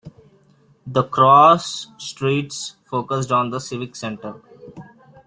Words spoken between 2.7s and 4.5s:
focused on the civic center.